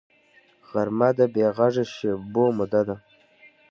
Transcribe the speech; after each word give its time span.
غرمه 0.69 1.09
د 1.17 1.19
بېغږه 1.33 1.83
شېبو 1.93 2.45
موده 2.57 2.81
ده 2.87 2.95